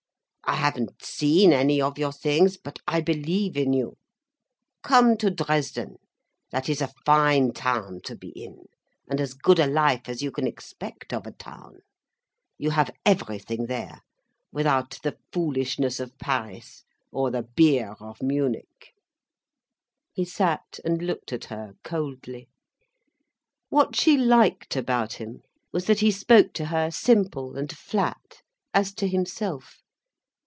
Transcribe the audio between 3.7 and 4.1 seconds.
you.